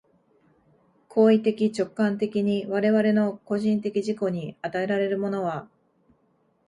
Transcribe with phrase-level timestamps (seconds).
[1.09, 5.69] 行為的直観的に我々の個人的自己に与えられるものは、